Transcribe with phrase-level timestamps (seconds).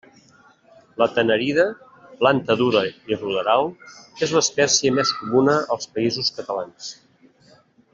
[1.01, 1.65] La tanarida,
[2.23, 3.71] planta dura i ruderal,
[4.29, 6.93] és l'espècie més comuna als Països Catalans.